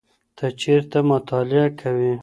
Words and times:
ته 0.37 0.45
چېرته 0.61 0.97
مطالعه 1.11 1.67
کوې؟ 1.79 2.13